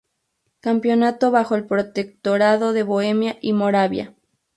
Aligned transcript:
Campeonato 0.61 1.29
bajo 1.29 1.53
el 1.53 1.67
Protectorado 1.67 2.73
de 2.73 2.81
Bohemia 2.81 3.37
y 3.39 3.53
Moravia. 3.53 4.15